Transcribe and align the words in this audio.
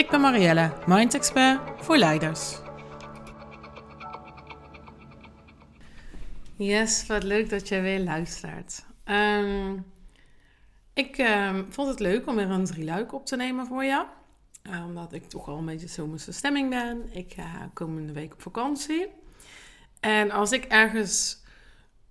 Ik 0.00 0.10
ben 0.10 0.20
Marielle, 0.20 0.72
Mind 0.86 1.14
Expert 1.14 1.60
voor 1.76 1.96
leiders. 1.96 2.58
Yes, 6.56 7.06
wat 7.06 7.22
leuk 7.22 7.50
dat 7.50 7.68
je 7.68 7.80
weer 7.80 8.00
luistert. 8.00 8.84
Ehm, 9.04 9.76
ik 10.92 11.18
ehm, 11.18 11.64
vond 11.68 11.88
het 11.88 12.00
leuk 12.00 12.26
om 12.26 12.34
weer 12.36 12.50
een 12.50 12.64
drieluik 12.64 13.12
op 13.12 13.26
te 13.26 13.36
nemen 13.36 13.66
voor 13.66 13.84
jou. 13.84 14.06
Uh, 14.62 14.84
omdat 14.86 15.12
ik 15.12 15.28
toch 15.28 15.48
al 15.48 15.58
een 15.58 15.64
beetje 15.64 15.88
zomerse 15.88 16.32
stemming 16.32 16.70
ben. 16.70 17.08
Ik 17.12 17.32
ga 17.32 17.70
komende 17.74 18.12
week 18.12 18.32
op 18.32 18.42
vakantie. 18.42 19.06
En 20.00 20.30
als 20.30 20.52
ik 20.52 20.64
ergens 20.64 21.42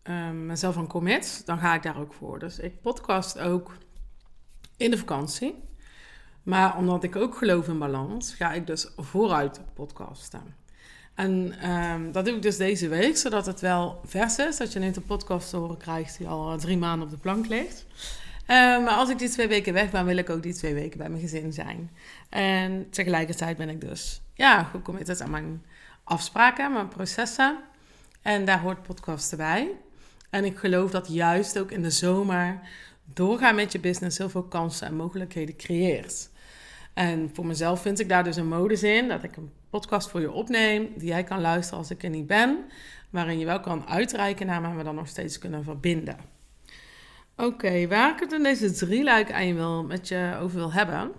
um, 0.04 0.46
mezelf 0.46 0.78
aan 0.78 0.88
commit, 0.88 1.46
dan 1.46 1.58
ga 1.58 1.76
ik 1.76 1.84
daar 1.84 2.00
ook 2.00 2.14
voor. 2.14 2.40
Dus 2.40 2.60
ik 2.60 2.82
podcast 2.82 3.40
ook 3.40 3.78
in 4.78 4.92
de 4.92 4.98
vakantie. 4.98 5.69
Maar 6.44 6.78
omdat 6.78 7.04
ik 7.04 7.16
ook 7.16 7.38
geloof 7.38 7.68
in 7.68 7.80
balans, 7.80 8.34
ga 8.34 8.54
ik 8.54 8.68
dus 8.68 8.88
vooruit 8.98 9.62
podcasten. 9.74 10.56
En 11.16 11.70
um, 11.70 12.12
dat 12.12 12.26
doe 12.26 12.36
ik 12.36 12.42
dus 12.42 12.58
deze 12.58 12.88
week, 12.88 13.18
zodat 13.18 13.46
het 13.46 13.60
wel 13.60 14.02
vers 14.06 14.38
is. 14.38 14.58
Dat 14.58 14.74
je 14.74 14.80
niet 14.80 14.96
een 14.96 15.06
podcast 15.06 15.50
te 15.50 15.58
horen 15.58 15.78
krijgt 15.78 16.18
die 16.18 16.28
al 16.28 16.58
drie 16.58 16.78
maanden 16.78 17.08
op 17.08 17.14
de 17.14 17.20
plank 17.20 17.48
ligt. 17.48 17.86
Um, 18.48 18.84
maar 18.84 18.94
als 18.94 19.10
ik 19.10 19.20
die 19.20 19.30
twee 19.30 19.48
weken 19.48 19.74
weg 19.74 19.92
ben, 19.92 20.06
wil 20.06 20.18
ik 20.18 20.30
ook 20.30 20.44
die 20.44 20.54
twee 20.54 20.74
weken 20.74 20.98
bij 20.98 21.10
mijn 21.10 21.22
gezin 21.22 21.54
zijn. 21.54 21.92
En 22.30 22.88
tegelijkertijd 22.90 23.58
ben 23.58 23.70
ik 23.70 23.82
dus 23.82 24.22
ja, 24.34 24.64
gecommitted 24.64 25.22
aan 25.22 25.30
mijn 25.30 25.64
afspraken, 26.04 26.74
mijn 26.74 26.88
processen. 26.88 27.58
En 28.22 28.46
daar 28.46 28.60
hoort 28.60 28.84
podcast 28.84 29.38
bij. 29.38 29.72
En 30.30 30.46
ik 30.46 30.58
geloof 30.58 30.92
dat 30.92 31.08
juist 31.08 31.60
ook 31.60 31.72
in 31.72 31.82
de 31.82 31.92
zomer 31.92 32.60
doorgaan 33.14 33.56
met 33.56 33.72
je 33.72 33.80
business 33.80 34.18
heel 34.18 34.30
veel 34.30 34.44
kansen 34.44 34.88
en 34.88 34.96
mogelijkheden 34.96 35.56
creëert. 35.56 36.30
En 37.00 37.30
voor 37.34 37.46
mezelf 37.46 37.82
vind 37.82 38.00
ik 38.00 38.10
daar 38.10 38.24
dus 38.24 38.36
een 38.36 38.48
modus 38.48 38.84
in 38.84 39.08
dat 39.08 39.24
ik 39.24 39.36
een 39.36 39.52
podcast 39.70 40.10
voor 40.10 40.20
je 40.20 40.32
opneem, 40.32 40.94
die 40.98 41.08
jij 41.08 41.24
kan 41.24 41.42
luisteren 41.42 41.80
als 41.80 41.90
ik 41.90 42.04
er 42.04 42.10
niet 42.10 42.28
ben, 42.28 42.66
waarin 43.10 43.40
je 43.40 43.46
wel 43.46 43.60
kan 43.60 43.88
uitreiken 43.88 44.46
naar 44.46 44.64
en 44.64 44.78
we 44.78 44.84
dan 44.84 44.96
nog 44.96 45.08
steeds 45.08 45.38
kunnen 45.38 45.64
verbinden. 45.64 46.18
Oké, 47.36 47.88
waar 47.88 48.14
ik 48.14 48.20
het 48.20 48.32
in 48.32 48.44
deze 48.44 48.72
drie 48.72 49.04
luiken 49.04 49.36
aan 49.36 49.48
je 49.48 49.54
wil, 49.54 49.84
met 49.84 50.08
je 50.08 50.38
over 50.42 50.58
wil 50.58 50.74
hebben, 50.74 51.12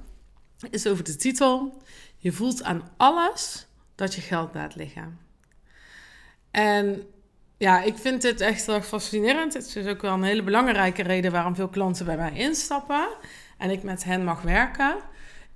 is 0.71 0.87
over 0.87 1.05
de 1.05 1.17
titel. 1.17 1.83
Je 2.17 2.33
voelt 2.33 2.63
aan 2.63 2.91
alles 2.97 3.67
dat 3.95 4.15
je 4.15 4.21
geld 4.21 4.55
laat 4.55 4.75
liggen. 4.75 5.19
En 6.51 7.03
ja, 7.57 7.83
ik 7.83 7.97
vind 7.97 8.23
dit 8.23 8.41
echt 8.41 8.67
heel 8.67 8.83
fascinerend. 8.83 9.55
Het 9.55 9.77
is 9.77 9.87
ook 9.87 10.03
wel 10.03 10.13
een 10.13 10.23
hele 10.23 10.43
belangrijke 10.43 11.03
reden 11.03 11.33
waarom 11.33 11.55
veel 11.55 11.69
klanten 11.69 12.07
bij 12.07 12.17
mij 12.17 12.33
instappen 12.33 13.09
en 13.59 13.71
ik 13.71 13.83
met 13.83 14.05
hen 14.05 14.25
mag 14.25 14.43
werken. 14.43 15.09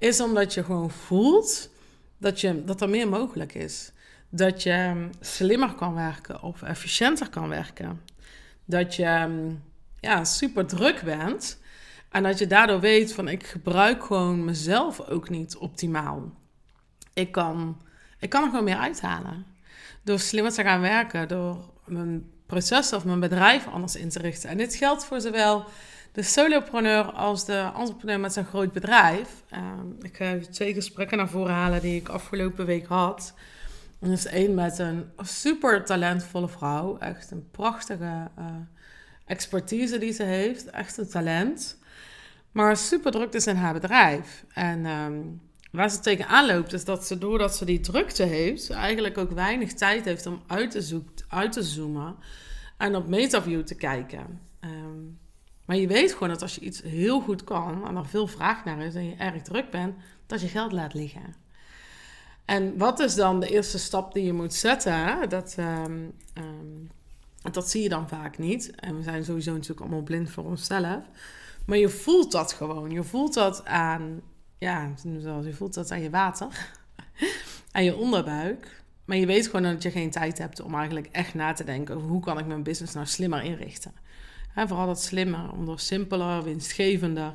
Is 0.05 0.20
omdat 0.20 0.55
je 0.55 0.64
gewoon 0.64 0.91
voelt 0.91 1.70
dat, 2.19 2.41
je, 2.41 2.64
dat 2.64 2.80
er 2.80 2.88
meer 2.88 3.08
mogelijk 3.08 3.55
is. 3.55 3.92
Dat 4.28 4.62
je 4.62 5.09
slimmer 5.20 5.75
kan 5.75 5.94
werken 5.94 6.42
of 6.42 6.62
efficiënter 6.62 7.28
kan 7.28 7.48
werken. 7.48 8.00
Dat 8.65 8.94
je 8.94 9.28
ja, 10.00 10.25
super 10.25 10.66
druk 10.66 11.03
bent. 11.04 11.59
En 12.10 12.22
dat 12.22 12.38
je 12.38 12.47
daardoor 12.47 12.81
weet 12.81 13.12
van 13.12 13.28
ik 13.28 13.47
gebruik 13.47 14.04
gewoon 14.04 14.44
mezelf 14.44 15.00
ook 15.00 15.28
niet 15.28 15.56
optimaal. 15.56 16.32
Ik 17.15 17.32
kan, 17.32 17.82
ik 18.19 18.31
kan 18.31 18.42
er 18.42 18.48
gewoon 18.48 18.65
meer 18.65 18.76
uithalen. 18.76 19.47
Door 20.03 20.19
slimmer 20.19 20.53
te 20.53 20.62
gaan 20.62 20.81
werken, 20.81 21.28
door 21.28 21.71
mijn 21.84 22.31
proces 22.47 22.92
of 22.92 23.04
mijn 23.04 23.21
bedrijf 23.21 23.66
anders 23.66 23.97
in 23.97 24.09
te 24.09 24.19
richten. 24.19 24.50
En 24.50 24.56
dit 24.56 24.75
geldt 24.75 25.04
voor 25.04 25.21
zowel 25.21 25.65
de 26.14 26.22
solopreneur 26.22 27.02
als 27.12 27.44
de 27.44 27.70
entrepreneur 27.76 28.20
met 28.20 28.32
zijn 28.32 28.44
groot 28.44 28.72
bedrijf. 28.72 29.42
Ehm, 29.48 29.91
ik 30.02 30.16
ga 30.16 30.38
twee 30.50 30.75
gesprekken 30.75 31.16
naar 31.16 31.28
voren 31.28 31.54
halen 31.54 31.80
die 31.80 32.00
ik 32.00 32.08
afgelopen 32.08 32.66
week 32.66 32.86
had. 32.86 33.34
Er 34.00 34.12
is 34.12 34.26
één 34.26 34.54
met 34.54 34.78
een 34.78 35.10
super 35.16 35.84
talentvolle 35.84 36.48
vrouw. 36.48 36.98
Echt 36.98 37.30
een 37.30 37.50
prachtige 37.50 38.30
uh, 38.38 38.44
expertise 39.26 39.98
die 39.98 40.12
ze 40.12 40.22
heeft. 40.22 40.70
Echt 40.70 40.98
een 40.98 41.08
talent. 41.08 41.78
Maar 42.53 42.76
super 42.76 43.12
druk 43.12 43.32
is 43.32 43.47
in 43.47 43.56
haar 43.56 43.72
bedrijf. 43.72 44.44
En 44.53 44.86
um, 44.86 45.41
waar 45.70 45.91
ze 45.91 46.00
tegenaan 46.00 46.47
loopt 46.47 46.72
is 46.72 46.84
dat 46.84 47.06
ze 47.06 47.19
doordat 47.19 47.56
ze 47.56 47.64
die 47.64 47.80
drukte 47.80 48.22
heeft... 48.22 48.70
eigenlijk 48.70 49.19
ook 49.19 49.30
weinig 49.30 49.72
tijd 49.72 50.04
heeft 50.04 50.26
om 50.26 50.42
uit 50.47 50.70
te, 50.70 50.82
zoeken, 50.82 51.24
uit 51.28 51.53
te 51.53 51.62
zoomen... 51.62 52.16
en 52.78 52.97
op 52.97 53.08
metaview 53.08 53.62
te 53.62 53.74
kijken. 53.74 54.41
Um, 54.60 55.19
maar 55.64 55.76
je 55.76 55.86
weet 55.86 56.12
gewoon 56.12 56.28
dat 56.28 56.42
als 56.42 56.54
je 56.54 56.60
iets 56.60 56.82
heel 56.82 57.20
goed 57.20 57.44
kan 57.44 57.86
en 57.86 57.97
er 57.97 58.06
veel 58.06 58.26
vraag 58.26 58.64
naar 58.64 58.80
is 58.80 58.94
en 58.94 59.04
je 59.04 59.14
erg 59.14 59.42
druk 59.42 59.70
bent, 59.70 59.94
dat 60.26 60.41
je 60.41 60.48
geld 60.48 60.72
laat 60.72 60.94
liggen. 60.94 61.34
En 62.44 62.78
wat 62.78 63.00
is 63.00 63.14
dan 63.14 63.41
de 63.41 63.48
eerste 63.48 63.78
stap 63.78 64.14
die 64.14 64.24
je 64.24 64.32
moet 64.32 64.54
zetten? 64.54 65.28
Dat, 65.28 65.56
um, 65.58 66.12
um, 66.38 66.91
dat 67.53 67.70
zie 67.70 67.82
je 67.82 67.88
dan 67.88 68.08
vaak 68.08 68.38
niet. 68.38 68.70
En 68.74 68.97
we 68.97 69.03
zijn 69.03 69.24
sowieso 69.24 69.53
natuurlijk 69.53 69.80
allemaal 69.80 70.03
blind 70.03 70.30
voor 70.30 70.44
onszelf. 70.44 71.03
Maar 71.66 71.78
je 71.78 71.88
voelt 71.88 72.32
dat 72.32 72.53
gewoon. 72.53 72.91
Je 72.91 73.03
voelt 73.03 73.34
dat 73.34 73.64
aan, 73.64 74.20
ja, 74.58 74.92
je 75.42 75.53
voelt 75.53 75.74
dat 75.74 75.91
aan 75.91 76.03
je 76.03 76.10
water, 76.10 76.70
aan 77.72 77.84
je 77.84 77.97
onderbuik. 77.97 78.82
Maar 79.04 79.16
je 79.16 79.26
weet 79.26 79.47
gewoon 79.47 79.62
dat 79.62 79.82
je 79.82 79.91
geen 79.91 80.10
tijd 80.10 80.38
hebt 80.38 80.60
om 80.60 80.74
eigenlijk 80.74 81.08
echt 81.12 81.34
na 81.34 81.53
te 81.53 81.64
denken 81.64 81.97
over 81.97 82.08
hoe 82.08 82.20
kan 82.20 82.38
ik 82.38 82.47
mijn 82.47 82.62
business 82.62 82.94
nou 82.94 83.06
slimmer 83.06 83.42
inrichten. 83.42 83.92
En 84.54 84.69
vooral 84.69 84.87
dat 84.87 85.03
slimmer, 85.03 85.53
om 85.53 85.66
door 85.66 85.81
simpeler, 85.81 86.42
winstgevender 86.42 87.32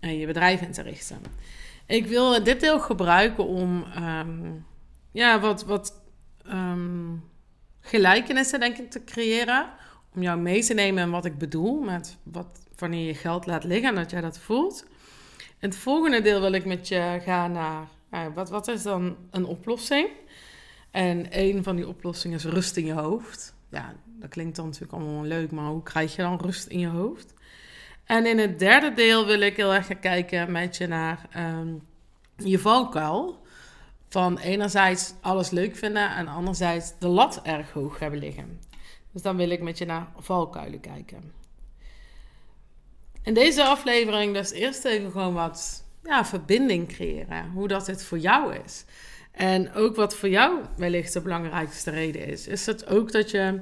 uh, 0.00 0.20
je 0.20 0.26
bedrijf 0.26 0.60
in 0.60 0.72
te 0.72 0.82
richten. 0.82 1.18
Ik 1.86 2.06
wil 2.06 2.44
dit 2.44 2.60
deel 2.60 2.80
gebruiken 2.80 3.46
om 3.46 3.84
um, 3.98 4.66
ja, 5.10 5.40
wat, 5.40 5.64
wat 5.64 6.00
um, 6.46 7.24
gelijkenissen 7.80 8.60
denk 8.60 8.78
ik 8.78 8.90
te 8.90 9.04
creëren. 9.04 9.68
Om 10.14 10.22
jou 10.22 10.38
mee 10.40 10.64
te 10.64 10.74
nemen 10.74 11.02
in 11.02 11.10
wat 11.10 11.24
ik 11.24 11.38
bedoel 11.38 11.80
met 11.80 12.16
wat, 12.22 12.46
wanneer 12.76 13.06
je 13.06 13.14
geld 13.14 13.46
laat 13.46 13.64
liggen 13.64 13.88
en 13.88 13.94
dat 13.94 14.10
jij 14.10 14.20
dat 14.20 14.38
voelt. 14.38 14.86
In 15.38 15.68
het 15.68 15.76
volgende 15.76 16.20
deel 16.20 16.40
wil 16.40 16.52
ik 16.52 16.64
met 16.64 16.88
je 16.88 17.20
gaan 17.24 17.52
naar 17.52 17.88
uh, 18.10 18.26
wat, 18.34 18.50
wat 18.50 18.68
is 18.68 18.82
dan 18.82 19.16
een 19.30 19.44
oplossing? 19.44 20.08
En 20.90 21.26
een 21.30 21.62
van 21.62 21.76
die 21.76 21.88
oplossingen 21.88 22.38
is 22.38 22.44
rust 22.44 22.76
in 22.76 22.86
je 22.86 22.92
hoofd. 22.92 23.54
Ja, 23.74 23.94
dat 24.06 24.30
klinkt 24.30 24.56
dan 24.56 24.64
natuurlijk 24.64 24.92
allemaal 24.92 25.22
leuk, 25.22 25.50
maar 25.50 25.66
hoe 25.66 25.82
krijg 25.82 26.16
je 26.16 26.22
dan 26.22 26.40
rust 26.40 26.66
in 26.66 26.78
je 26.78 26.88
hoofd? 26.88 27.34
En 28.04 28.26
in 28.26 28.38
het 28.38 28.58
derde 28.58 28.92
deel 28.92 29.26
wil 29.26 29.40
ik 29.40 29.56
heel 29.56 29.74
erg 29.74 29.98
kijken 29.98 30.52
met 30.52 30.76
je 30.76 30.86
naar 30.86 31.28
um, 31.36 31.82
je 32.36 32.58
valkuil. 32.58 33.42
Van 34.08 34.38
enerzijds 34.38 35.14
alles 35.20 35.50
leuk 35.50 35.76
vinden 35.76 36.10
en 36.10 36.28
anderzijds 36.28 36.92
de 36.98 37.08
lat 37.08 37.40
erg 37.42 37.72
hoog 37.72 37.98
hebben 37.98 38.18
liggen. 38.18 38.60
Dus 39.12 39.22
dan 39.22 39.36
wil 39.36 39.50
ik 39.50 39.62
met 39.62 39.78
je 39.78 39.84
naar 39.84 40.06
valkuilen 40.18 40.80
kijken. 40.80 41.32
In 43.22 43.34
deze 43.34 43.64
aflevering 43.64 44.34
dus 44.34 44.50
eerst 44.50 44.84
even 44.84 45.10
gewoon 45.10 45.34
wat 45.34 45.84
ja, 46.02 46.24
verbinding 46.24 46.88
creëren. 46.88 47.50
Hoe 47.50 47.68
dat 47.68 47.86
het 47.86 48.04
voor 48.04 48.18
jou 48.18 48.54
is. 48.64 48.84
En 49.34 49.72
ook 49.74 49.96
wat 49.96 50.16
voor 50.16 50.28
jou 50.28 50.64
wellicht 50.76 51.12
de 51.12 51.20
belangrijkste 51.20 51.90
reden 51.90 52.26
is. 52.26 52.46
Is 52.46 52.66
het 52.66 52.86
ook 52.86 53.12
dat 53.12 53.30
je 53.30 53.60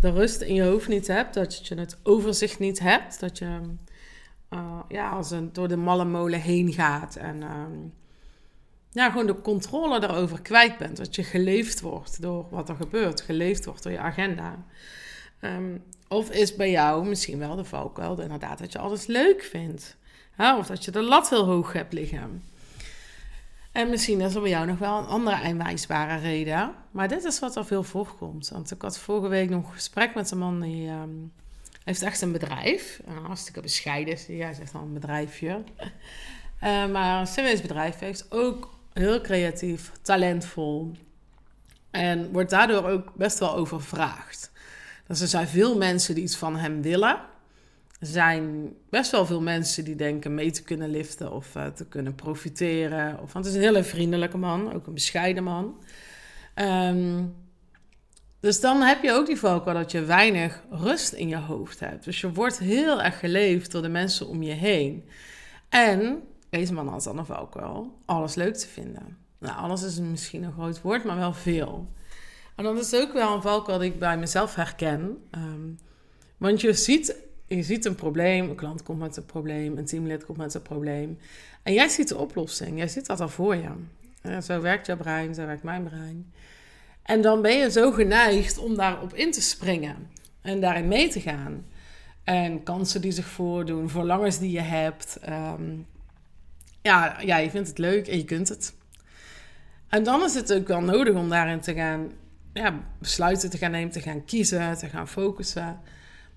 de 0.00 0.10
rust 0.10 0.40
in 0.40 0.54
je 0.54 0.62
hoofd 0.62 0.88
niet 0.88 1.06
hebt, 1.06 1.34
dat 1.34 1.66
je 1.66 1.74
het 1.74 1.98
overzicht 2.02 2.58
niet 2.58 2.78
hebt, 2.78 3.20
dat 3.20 3.38
je 3.38 3.60
uh, 4.50 4.80
ja, 4.88 5.10
als 5.10 5.30
een, 5.30 5.52
door 5.52 5.68
de 5.68 5.76
malle 5.76 6.04
molen 6.04 6.40
heen 6.40 6.72
gaat 6.72 7.16
en 7.16 7.42
ja, 8.94 9.10
gewoon 9.10 9.26
de 9.26 9.40
controle 9.40 10.00
daarover 10.00 10.42
kwijt 10.42 10.78
bent. 10.78 10.96
Dat 10.96 11.14
je 11.14 11.22
geleefd 11.22 11.80
wordt 11.80 12.22
door 12.22 12.46
wat 12.50 12.68
er 12.68 12.74
gebeurt, 12.74 13.20
geleefd 13.20 13.64
wordt 13.64 13.82
door 13.82 13.92
je 13.92 13.98
agenda. 13.98 14.64
Um, 15.40 15.82
of 16.08 16.30
is 16.30 16.56
bij 16.56 16.70
jou 16.70 17.06
misschien 17.06 17.38
wel 17.38 17.56
de 17.56 17.64
valkuil 17.64 18.20
inderdaad 18.20 18.58
dat 18.58 18.72
je 18.72 18.78
alles 18.78 19.06
leuk 19.06 19.42
vindt. 19.42 19.96
of 20.38 20.66
dat 20.66 20.84
je 20.84 20.90
de 20.90 21.02
lat 21.02 21.30
heel 21.30 21.44
hoog 21.44 21.72
hebt 21.72 21.92
liggen. 21.92 22.42
En 23.74 23.90
misschien 23.90 24.20
is 24.20 24.34
er 24.34 24.40
bij 24.40 24.50
jou 24.50 24.66
nog 24.66 24.78
wel 24.78 24.98
een 24.98 25.06
andere 25.06 25.36
aanwijsbare 25.36 26.20
reden. 26.20 26.74
Maar 26.90 27.08
dit 27.08 27.24
is 27.24 27.38
wat 27.38 27.56
er 27.56 27.66
veel 27.66 27.82
voorkomt. 27.82 28.48
Want 28.48 28.70
ik 28.70 28.82
had 28.82 28.98
vorige 28.98 29.28
week 29.28 29.50
nog 29.50 29.66
een 29.66 29.72
gesprek 29.72 30.14
met 30.14 30.30
een 30.30 30.38
man 30.38 30.60
die 30.60 30.88
um, 30.88 31.32
heeft 31.84 32.02
echt 32.02 32.20
een 32.20 32.32
bedrijf. 32.32 33.00
Een 33.06 33.24
hartstikke 33.24 33.60
bescheiden. 33.60 34.18
Hij 34.26 34.54
zegt 34.54 34.72
dan 34.72 34.82
een 34.82 34.92
bedrijfje. 34.92 35.62
Uh, 36.62 36.86
maar 36.92 37.20
een 37.20 37.26
serieus 37.26 37.60
bedrijf 37.60 37.98
heeft 37.98 38.26
ook 38.32 38.74
heel 38.92 39.20
creatief, 39.20 39.92
talentvol. 40.02 40.92
En 41.90 42.32
wordt 42.32 42.50
daardoor 42.50 42.84
ook 42.84 43.14
best 43.14 43.38
wel 43.38 43.54
overvraagd. 43.54 44.50
Dus 45.06 45.20
er 45.20 45.28
zijn 45.28 45.48
veel 45.48 45.76
mensen 45.76 46.14
die 46.14 46.24
iets 46.24 46.36
van 46.36 46.56
hem 46.56 46.82
willen. 46.82 47.18
Zijn 48.06 48.74
best 48.90 49.10
wel 49.10 49.26
veel 49.26 49.40
mensen 49.40 49.84
die 49.84 49.96
denken 49.96 50.34
mee 50.34 50.50
te 50.50 50.62
kunnen 50.62 50.90
liften 50.90 51.32
of 51.32 51.54
uh, 51.56 51.66
te 51.66 51.86
kunnen 51.86 52.14
profiteren. 52.14 53.20
Of, 53.20 53.32
want 53.32 53.44
het 53.44 53.54
is 53.54 53.60
een 53.60 53.66
hele 53.66 53.84
vriendelijke 53.84 54.36
man, 54.36 54.72
ook 54.72 54.86
een 54.86 54.94
bescheiden 54.94 55.44
man. 55.44 55.82
Um, 56.54 57.34
dus 58.40 58.60
dan 58.60 58.80
heb 58.80 59.02
je 59.02 59.12
ook 59.12 59.26
die 59.26 59.38
valkuil 59.38 59.76
dat 59.76 59.90
je 59.90 60.04
weinig 60.04 60.62
rust 60.70 61.12
in 61.12 61.28
je 61.28 61.36
hoofd 61.36 61.80
hebt. 61.80 62.04
Dus 62.04 62.20
je 62.20 62.32
wordt 62.32 62.58
heel 62.58 63.02
erg 63.02 63.18
geleefd 63.18 63.72
door 63.72 63.82
de 63.82 63.88
mensen 63.88 64.28
om 64.28 64.42
je 64.42 64.52
heen. 64.52 65.08
En 65.68 66.22
deze 66.50 66.72
man 66.72 66.88
had 66.88 67.02
dan 67.02 67.26
ook 67.38 67.54
wel 67.54 67.98
alles 68.04 68.34
leuk 68.34 68.54
te 68.54 68.68
vinden. 68.68 69.18
Nou, 69.38 69.56
alles 69.56 69.82
is 69.82 69.98
misschien 69.98 70.42
een 70.42 70.52
groot 70.52 70.80
woord, 70.80 71.04
maar 71.04 71.16
wel 71.16 71.32
veel. 71.32 71.88
En 72.56 72.64
dat 72.64 72.78
is 72.78 72.94
ook 72.94 73.12
wel 73.12 73.34
een 73.34 73.42
valkuil 73.42 73.78
die 73.78 73.92
ik 73.92 73.98
bij 73.98 74.18
mezelf 74.18 74.54
herken. 74.54 75.28
Um, 75.30 75.78
want 76.36 76.60
je 76.60 76.72
ziet, 76.72 77.16
je 77.46 77.62
ziet 77.62 77.84
een 77.84 77.94
probleem, 77.94 78.50
een 78.50 78.56
klant 78.56 78.82
komt 78.82 78.98
met 78.98 79.16
een 79.16 79.26
probleem, 79.26 79.78
een 79.78 79.84
teamlid 79.84 80.24
komt 80.24 80.38
met 80.38 80.54
een 80.54 80.62
probleem. 80.62 81.18
En 81.62 81.72
jij 81.72 81.88
ziet 81.88 82.08
de 82.08 82.16
oplossing, 82.16 82.78
jij 82.78 82.88
ziet 82.88 83.06
dat 83.06 83.20
al 83.20 83.28
voor 83.28 83.56
je. 83.56 83.70
Zo 84.42 84.60
werkt 84.60 84.86
jouw 84.86 84.96
brein, 84.96 85.34
zo 85.34 85.46
werkt 85.46 85.62
mijn 85.62 85.84
brein. 85.84 86.32
En 87.02 87.22
dan 87.22 87.42
ben 87.42 87.58
je 87.58 87.70
zo 87.70 87.92
geneigd 87.92 88.58
om 88.58 88.74
daarop 88.74 89.14
in 89.14 89.32
te 89.32 89.42
springen 89.42 89.96
en 90.40 90.60
daarin 90.60 90.88
mee 90.88 91.08
te 91.08 91.20
gaan. 91.20 91.64
En 92.24 92.62
kansen 92.62 93.00
die 93.00 93.12
zich 93.12 93.26
voordoen, 93.26 93.90
verlangens 93.90 94.38
die 94.38 94.50
je 94.50 94.60
hebt. 94.60 95.18
Ehm, 95.22 95.62
ja, 96.82 97.20
ja, 97.20 97.36
je 97.36 97.50
vindt 97.50 97.68
het 97.68 97.78
leuk 97.78 98.08
en 98.08 98.16
je 98.16 98.24
kunt 98.24 98.48
het. 98.48 98.74
En 99.88 100.02
dan 100.02 100.22
is 100.24 100.34
het 100.34 100.52
ook 100.52 100.66
wel 100.66 100.80
nodig 100.80 101.14
om 101.14 101.28
daarin 101.28 101.60
te 101.60 101.74
gaan 101.74 102.12
ja, 102.52 102.80
besluiten 102.98 103.50
te 103.50 103.58
gaan 103.58 103.70
nemen, 103.70 103.92
te 103.92 104.00
gaan 104.00 104.24
kiezen, 104.24 104.78
te 104.78 104.88
gaan 104.88 105.08
focussen. 105.08 105.80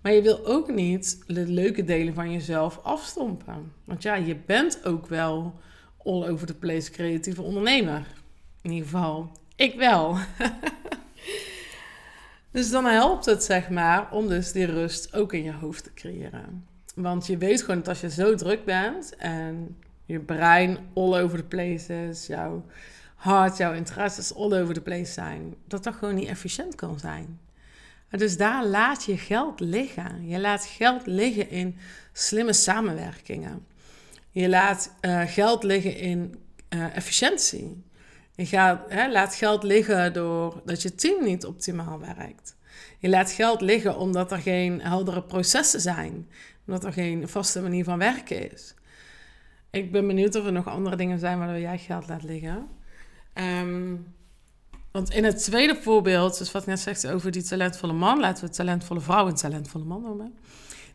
Maar 0.07 0.15
je 0.15 0.21
wil 0.21 0.45
ook 0.45 0.73
niet 0.73 1.23
de 1.25 1.47
leuke 1.47 1.83
delen 1.83 2.13
van 2.13 2.31
jezelf 2.31 2.79
afstompen. 2.83 3.73
Want 3.83 4.03
ja, 4.03 4.15
je 4.15 4.35
bent 4.35 4.85
ook 4.85 5.07
wel 5.07 5.59
all 6.03 6.27
over 6.27 6.47
the 6.47 6.53
place 6.53 6.91
creatieve 6.91 7.41
ondernemer. 7.41 8.07
In 8.61 8.71
ieder 8.71 8.89
geval, 8.89 9.31
ik 9.55 9.75
wel. 9.75 10.17
dus 12.51 12.69
dan 12.69 12.85
helpt 12.85 13.25
het, 13.25 13.43
zeg 13.43 13.69
maar, 13.69 14.11
om 14.11 14.27
dus 14.27 14.51
die 14.51 14.65
rust 14.65 15.13
ook 15.15 15.33
in 15.33 15.43
je 15.43 15.53
hoofd 15.53 15.83
te 15.83 15.93
creëren. 15.93 16.65
Want 16.95 17.27
je 17.27 17.37
weet 17.37 17.61
gewoon 17.61 17.77
dat 17.77 17.87
als 17.87 18.01
je 18.01 18.09
zo 18.09 18.35
druk 18.35 18.65
bent 18.65 19.15
en 19.15 19.77
je 20.05 20.19
brein 20.19 20.77
all 20.93 21.19
over 21.21 21.37
the 21.37 21.43
place 21.43 22.07
is, 22.09 22.27
jouw 22.27 22.65
hart, 23.15 23.57
jouw 23.57 23.73
interesses 23.73 24.35
all 24.35 24.53
over 24.53 24.73
the 24.73 24.81
place 24.81 25.11
zijn, 25.11 25.55
dat 25.65 25.83
dat 25.83 25.95
gewoon 25.95 26.15
niet 26.15 26.27
efficiënt 26.27 26.75
kan 26.75 26.99
zijn. 26.99 27.39
Dus 28.09 28.37
daar 28.37 28.65
laat 28.65 29.03
je 29.03 29.17
geld 29.17 29.59
liggen. 29.59 30.27
Je 30.27 30.39
laat 30.39 30.65
geld 30.65 31.05
liggen 31.05 31.49
in 31.49 31.77
slimme 32.13 32.53
samenwerkingen. 32.53 33.65
Je 34.31 34.49
laat 34.49 34.93
uh, 35.01 35.21
geld 35.25 35.63
liggen 35.63 35.97
in 35.97 36.35
uh, 36.69 36.95
efficiëntie. 36.95 37.83
Je 38.35 38.45
gaat, 38.45 38.81
hè, 38.87 39.11
laat 39.11 39.35
geld 39.35 39.63
liggen 39.63 40.13
doordat 40.13 40.81
je 40.81 40.95
team 40.95 41.23
niet 41.23 41.45
optimaal 41.45 41.99
werkt. 41.99 42.55
Je 42.99 43.09
laat 43.09 43.31
geld 43.31 43.61
liggen 43.61 43.97
omdat 43.97 44.31
er 44.31 44.37
geen 44.37 44.81
heldere 44.81 45.23
processen 45.23 45.81
zijn. 45.81 46.29
Omdat 46.65 46.83
er 46.83 46.93
geen 46.93 47.27
vaste 47.27 47.61
manier 47.61 47.83
van 47.83 47.97
werken 47.97 48.51
is. 48.51 48.73
Ik 49.69 49.91
ben 49.91 50.07
benieuwd 50.07 50.35
of 50.35 50.45
er 50.45 50.51
nog 50.51 50.67
andere 50.67 50.95
dingen 50.95 51.19
zijn 51.19 51.39
waardoor 51.39 51.59
jij 51.59 51.77
geld 51.77 52.07
laat 52.07 52.23
liggen. 52.23 52.67
Um, 53.33 54.15
want 54.97 55.09
in 55.09 55.23
het 55.23 55.43
tweede 55.43 55.75
voorbeeld, 55.81 56.37
dus 56.37 56.51
wat 56.51 56.61
ik 56.61 56.67
net 56.67 56.79
zegt 56.79 57.07
over 57.07 57.31
die 57.31 57.43
talentvolle 57.43 57.93
man, 57.93 58.19
laten 58.19 58.45
we 58.45 58.51
talentvolle 58.51 58.99
vrouw 58.99 59.27
en 59.27 59.35
talentvolle 59.35 59.83
man 59.83 60.01
noemen. 60.01 60.37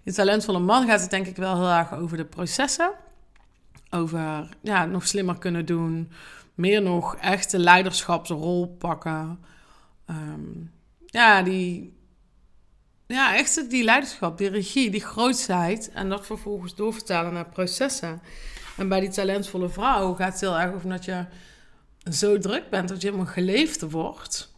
Die 0.04 0.14
talentvolle 0.14 0.58
man 0.58 0.86
gaat 0.86 1.00
het 1.00 1.10
denk 1.10 1.26
ik 1.26 1.36
wel 1.36 1.54
heel 1.54 1.70
erg 1.70 1.94
over 1.94 2.16
de 2.16 2.24
processen. 2.24 2.92
Over 3.90 4.48
ja, 4.62 4.84
nog 4.84 5.06
slimmer 5.06 5.38
kunnen 5.38 5.66
doen, 5.66 6.10
meer 6.54 6.82
nog 6.82 7.16
echt 7.16 7.50
de 7.50 7.58
leiderschapsrol 7.58 8.76
pakken. 8.78 9.38
Um, 10.10 10.72
ja, 11.06 11.42
die, 11.42 11.96
ja, 13.06 13.36
echt 13.36 13.70
die 13.70 13.84
leiderschap, 13.84 14.38
die 14.38 14.48
regie, 14.48 14.90
die 14.90 15.04
grootheid. 15.04 15.90
En 15.90 16.08
dat 16.08 16.26
vervolgens 16.26 16.74
doorvertalen 16.74 17.32
naar 17.32 17.48
processen. 17.48 18.22
En 18.76 18.88
bij 18.88 19.00
die 19.00 19.10
talentvolle 19.10 19.68
vrouw 19.68 20.14
gaat 20.14 20.32
het 20.32 20.40
heel 20.40 20.58
erg 20.58 20.74
over 20.74 20.88
dat 20.88 21.04
je 21.04 21.24
zo 22.10 22.38
druk 22.38 22.70
bent 22.70 22.88
dat 22.88 23.00
je 23.00 23.06
helemaal 23.06 23.32
geleefd 23.32 23.80
wordt. 23.90 24.54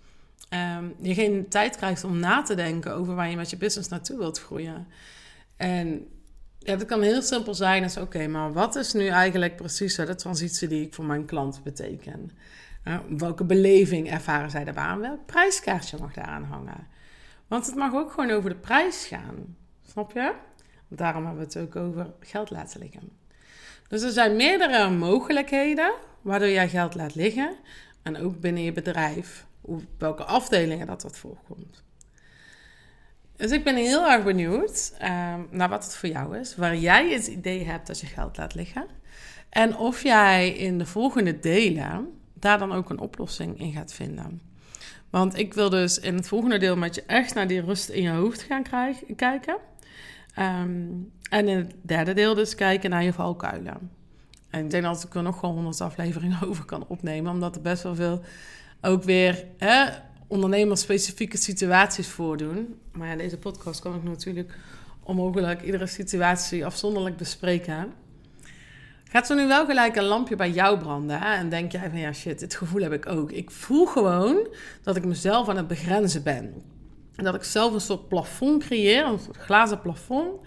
Um, 0.78 0.94
je 1.00 1.14
geen 1.14 1.48
tijd 1.48 1.76
krijgt 1.76 2.04
om 2.04 2.18
na 2.18 2.42
te 2.42 2.54
denken 2.54 2.94
over 2.94 3.14
waar 3.14 3.30
je 3.30 3.36
met 3.36 3.50
je 3.50 3.56
business 3.56 3.88
naartoe 3.88 4.18
wilt 4.18 4.40
groeien. 4.40 4.86
En 5.56 6.06
dat 6.58 6.84
kan 6.84 7.02
heel 7.02 7.22
simpel 7.22 7.54
zijn 7.54 7.82
als, 7.82 7.96
oké, 7.96 8.26
maar 8.26 8.52
wat 8.52 8.76
is 8.76 8.92
nu 8.92 9.06
eigenlijk 9.06 9.56
precies 9.56 9.94
de 9.94 10.14
transitie 10.14 10.68
die 10.68 10.86
ik 10.86 10.94
voor 10.94 11.04
mijn 11.04 11.24
klant 11.24 11.60
beteken? 11.62 12.30
Welke 13.08 13.44
beleving 13.44 14.10
ervaren 14.10 14.50
zij 14.50 14.64
daarbij? 14.64 14.96
Welk 14.98 15.26
prijskaartje 15.26 15.98
mag 16.00 16.14
daaraan 16.14 16.44
hangen? 16.44 16.86
Want 17.46 17.66
het 17.66 17.74
mag 17.74 17.94
ook 17.94 18.12
gewoon 18.12 18.30
over 18.30 18.50
de 18.50 18.56
prijs 18.56 19.06
gaan. 19.06 19.56
Snap 19.90 20.12
je? 20.12 20.34
Daarom 20.88 21.26
hebben 21.26 21.48
we 21.48 21.58
het 21.58 21.68
ook 21.68 21.76
over 21.76 22.12
geld 22.20 22.50
laten 22.50 22.80
liggen. 22.80 23.10
Dus 23.88 24.02
er 24.02 24.10
zijn 24.10 24.36
meerdere 24.36 24.90
mogelijkheden 24.90 25.92
waardoor 26.22 26.48
jij 26.48 26.68
geld 26.68 26.94
laat 26.94 27.14
liggen. 27.14 27.56
En 28.02 28.16
ook 28.16 28.40
binnen 28.40 28.62
je 28.62 28.72
bedrijf, 28.72 29.46
welke 29.98 30.24
afdelingen 30.24 30.86
dat 30.86 31.00
dat 31.00 31.18
voorkomt. 31.18 31.82
Dus 33.36 33.50
ik 33.50 33.64
ben 33.64 33.76
heel 33.76 34.10
erg 34.10 34.24
benieuwd 34.24 34.92
uh, 35.02 35.34
naar 35.50 35.68
wat 35.68 35.84
het 35.84 35.96
voor 35.96 36.08
jou 36.08 36.38
is. 36.38 36.56
Waar 36.56 36.76
jij 36.76 37.12
het 37.12 37.26
idee 37.26 37.64
hebt 37.64 37.86
dat 37.86 38.00
je 38.00 38.06
geld 38.06 38.36
laat 38.36 38.54
liggen. 38.54 38.86
En 39.48 39.76
of 39.76 40.02
jij 40.02 40.50
in 40.50 40.78
de 40.78 40.86
volgende 40.86 41.40
delen 41.40 42.20
daar 42.32 42.58
dan 42.58 42.72
ook 42.72 42.90
een 42.90 42.98
oplossing 42.98 43.60
in 43.60 43.72
gaat 43.72 43.94
vinden. 43.94 44.40
Want 45.10 45.38
ik 45.38 45.54
wil 45.54 45.70
dus 45.70 45.98
in 45.98 46.14
het 46.14 46.28
volgende 46.28 46.58
deel 46.58 46.76
met 46.76 46.94
je 46.94 47.02
echt 47.06 47.34
naar 47.34 47.46
die 47.46 47.60
rust 47.60 47.88
in 47.88 48.02
je 48.02 48.10
hoofd 48.10 48.42
gaan 48.42 48.62
krijgen, 48.62 49.14
kijken. 49.16 49.56
Ehm, 50.34 50.86
en 51.30 51.48
in 51.48 51.56
het 51.56 51.74
derde 51.82 52.12
deel 52.12 52.34
dus 52.34 52.54
kijken 52.54 52.90
naar 52.90 53.04
je 53.04 53.12
valkuilen. 53.12 53.90
En 54.50 54.64
ik 54.64 54.70
denk 54.70 54.84
dat 54.84 55.04
ik 55.04 55.14
er 55.14 55.22
nog 55.22 55.38
gewoon 55.38 55.54
honderd 55.54 55.80
afleveringen 55.80 56.38
over 56.48 56.64
kan 56.64 56.86
opnemen, 56.86 57.32
omdat 57.32 57.56
er 57.56 57.62
best 57.62 57.82
wel 57.82 57.94
veel 57.94 58.20
ook 58.80 59.02
weer 59.02 59.44
hè, 59.58 59.88
ondernemerspecifieke 60.26 61.36
situaties 61.36 62.08
voordoen. 62.08 62.78
Maar 62.92 63.08
ja, 63.08 63.16
deze 63.16 63.38
podcast 63.38 63.80
kan 63.80 63.94
ik 63.94 64.02
natuurlijk 64.02 64.58
onmogelijk 65.02 65.62
iedere 65.62 65.86
situatie 65.86 66.66
afzonderlijk 66.66 67.16
bespreken. 67.16 67.92
Gaat 69.04 69.30
er 69.30 69.36
nu 69.36 69.46
wel 69.46 69.66
gelijk 69.66 69.96
een 69.96 70.04
lampje 70.04 70.36
bij 70.36 70.50
jou 70.50 70.78
branden? 70.78 71.20
Hè? 71.20 71.34
En 71.34 71.48
denk 71.48 71.72
jij 71.72 71.90
van 71.90 71.98
ja, 71.98 72.12
shit, 72.12 72.38
dit 72.38 72.54
gevoel 72.54 72.82
heb 72.82 72.92
ik 72.92 73.06
ook. 73.06 73.32
Ik 73.32 73.50
voel 73.50 73.86
gewoon 73.86 74.48
dat 74.82 74.96
ik 74.96 75.04
mezelf 75.04 75.48
aan 75.48 75.56
het 75.56 75.68
begrenzen 75.68 76.22
ben. 76.22 76.54
Dat 77.16 77.34
ik 77.34 77.44
zelf 77.44 77.72
een 77.72 77.80
soort 77.80 78.08
plafond 78.08 78.64
creëer, 78.64 79.04
een 79.06 79.18
soort 79.18 79.36
glazen 79.36 79.80
plafond 79.80 80.40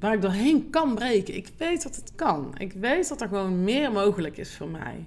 waar 0.00 0.14
ik 0.14 0.22
doorheen 0.22 0.70
kan 0.70 0.94
breken. 0.94 1.34
Ik 1.34 1.48
weet 1.56 1.82
dat 1.82 1.96
het 1.96 2.12
kan. 2.14 2.54
Ik 2.58 2.72
weet 2.72 3.08
dat 3.08 3.20
er 3.20 3.28
gewoon 3.28 3.64
meer 3.64 3.92
mogelijk 3.92 4.36
is 4.36 4.56
voor 4.56 4.68
mij. 4.68 5.06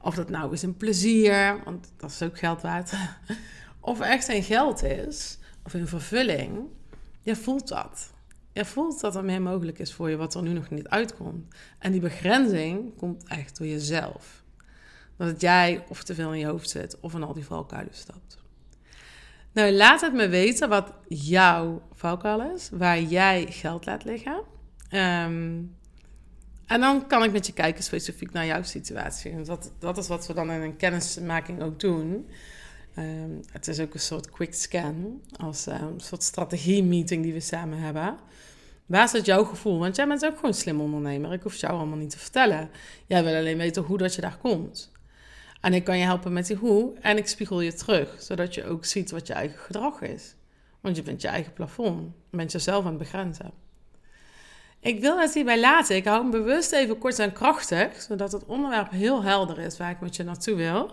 Of 0.00 0.14
dat 0.14 0.30
nou 0.30 0.52
is 0.52 0.62
een 0.62 0.76
plezier, 0.76 1.60
want 1.64 1.92
dat 1.96 2.10
is 2.10 2.22
ook 2.22 2.38
geld 2.38 2.62
waard. 2.62 2.92
Of 3.80 4.00
echt 4.00 4.28
een 4.28 4.42
geld 4.42 4.82
is, 4.82 5.38
of 5.64 5.74
een 5.74 5.88
vervulling. 5.88 6.58
Je 7.20 7.36
voelt 7.36 7.68
dat. 7.68 8.12
Je 8.52 8.64
voelt 8.64 9.00
dat 9.00 9.16
er 9.16 9.24
meer 9.24 9.42
mogelijk 9.42 9.78
is 9.78 9.92
voor 9.92 10.10
je 10.10 10.16
wat 10.16 10.34
er 10.34 10.42
nu 10.42 10.52
nog 10.52 10.70
niet 10.70 10.88
uitkomt. 10.88 11.54
En 11.78 11.92
die 11.92 12.00
begrenzing 12.00 12.96
komt 12.96 13.24
echt 13.24 13.58
door 13.58 13.66
jezelf. 13.66 14.42
Dat 15.16 15.40
jij 15.40 15.84
of 15.88 16.02
te 16.02 16.14
veel 16.14 16.32
in 16.32 16.38
je 16.38 16.46
hoofd 16.46 16.70
zit 16.70 17.00
of 17.00 17.14
in 17.14 17.22
al 17.22 17.32
die 17.32 17.44
valkuilen 17.44 17.94
stapt. 17.94 18.38
Nou, 19.52 19.72
laat 19.72 20.00
het 20.00 20.12
me 20.12 20.28
weten 20.28 20.68
wat 20.68 20.92
jouw 21.08 21.82
valkuil 21.94 22.54
is, 22.54 22.68
waar 22.72 23.00
jij 23.00 23.46
geld 23.50 23.86
laat 23.86 24.04
liggen. 24.04 24.42
Ehm, 24.88 25.60
en 26.66 26.80
dan 26.80 27.06
kan 27.06 27.22
ik 27.22 27.32
met 27.32 27.46
je 27.46 27.52
kijken 27.52 27.84
specifiek 27.84 28.32
naar 28.32 28.46
jouw 28.46 28.62
situatie. 28.62 29.42
Dat, 29.42 29.72
dat 29.78 29.98
is 29.98 30.08
wat 30.08 30.26
we 30.26 30.34
dan 30.34 30.50
in 30.50 30.60
een 30.60 30.76
kennismaking 30.76 31.62
ook 31.62 31.80
doen. 31.80 32.28
Ehm, 32.94 33.30
het 33.52 33.68
is 33.68 33.80
ook 33.80 33.94
een 33.94 34.00
soort 34.00 34.30
quick 34.30 34.54
scan, 34.54 35.20
als 35.36 35.68
uh, 35.68 35.80
een 35.80 36.00
soort 36.00 36.22
strategie-meeting 36.22 37.22
die 37.22 37.32
we 37.32 37.40
samen 37.40 37.78
hebben. 37.78 38.16
Waar 38.86 39.10
het 39.12 39.26
jouw 39.26 39.44
gevoel? 39.44 39.78
Want 39.78 39.96
jij 39.96 40.06
bent 40.06 40.24
ook 40.24 40.36
gewoon 40.36 40.54
slim 40.54 40.80
ondernemer. 40.80 41.32
Ik 41.32 41.42
hoef 41.42 41.54
jou 41.54 41.72
allemaal 41.72 41.98
niet 41.98 42.10
te 42.10 42.18
vertellen. 42.18 42.70
Jij 43.06 43.24
wil 43.24 43.34
alleen 43.34 43.58
weten 43.58 43.82
hoe 43.82 43.98
dat 43.98 44.14
je 44.14 44.20
daar 44.20 44.38
komt. 44.38 44.92
En 45.62 45.74
ik 45.74 45.84
kan 45.84 45.98
je 45.98 46.04
helpen 46.04 46.32
met 46.32 46.46
die 46.46 46.56
hoe 46.56 46.92
en 47.00 47.16
ik 47.16 47.26
spiegel 47.26 47.60
je 47.60 47.74
terug, 47.74 48.08
zodat 48.18 48.54
je 48.54 48.64
ook 48.64 48.84
ziet 48.84 49.10
wat 49.10 49.26
je 49.26 49.32
eigen 49.32 49.58
gedrag 49.58 50.00
is. 50.00 50.34
Want 50.80 50.96
je 50.96 51.02
bent 51.02 51.22
je 51.22 51.28
eigen 51.28 51.52
plafond, 51.52 52.12
je 52.30 52.36
bent 52.36 52.52
jezelf 52.52 52.84
aan 52.84 52.90
het 52.90 52.98
begrenzen. 52.98 53.50
Ik 54.80 55.00
wil 55.00 55.18
het 55.18 55.34
hierbij 55.34 55.60
laten. 55.60 55.96
Ik 55.96 56.04
hou 56.04 56.20
hem 56.20 56.30
bewust 56.30 56.72
even 56.72 56.98
kort 56.98 57.18
en 57.18 57.32
krachtig, 57.32 58.02
zodat 58.02 58.32
het 58.32 58.44
onderwerp 58.44 58.90
heel 58.90 59.22
helder 59.22 59.58
is 59.58 59.76
waar 59.76 59.90
ik 59.90 60.00
met 60.00 60.16
je 60.16 60.24
naartoe 60.24 60.54
wil. 60.54 60.90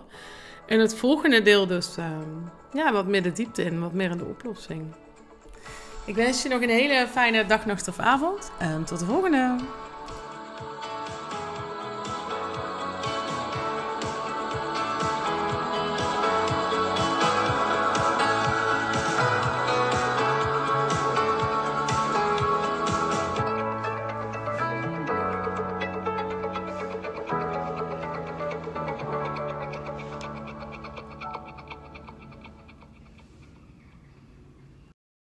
En 0.66 0.80
het 0.80 0.94
volgende 0.94 1.42
deel 1.42 1.66
dus 1.66 1.96
ehm, 1.96 2.28
ja, 2.72 2.92
wat 2.92 3.06
meer 3.06 3.22
de 3.22 3.32
diepte 3.32 3.62
in, 3.62 3.80
wat 3.80 3.92
meer 3.92 4.10
in 4.10 4.18
de 4.18 4.24
oplossing. 4.24 4.94
Ik 6.04 6.14
wens 6.14 6.42
je 6.42 6.48
nog 6.48 6.62
een 6.62 6.68
hele 6.68 7.06
fijne 7.08 7.46
dag, 7.46 7.66
nacht 7.66 7.88
of 7.88 7.98
avond 7.98 8.50
en 8.58 8.84
tot 8.84 8.98
de 8.98 9.04
volgende. 9.04 9.56